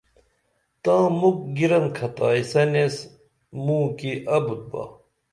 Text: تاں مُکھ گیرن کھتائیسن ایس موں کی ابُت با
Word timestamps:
تاں 0.83 1.05
مُکھ 1.19 1.41
گیرن 1.55 1.85
کھتائیسن 1.97 2.69
ایس 2.79 2.95
موں 3.63 3.85
کی 3.97 4.11
ابُت 4.35 4.61
با 4.71 4.83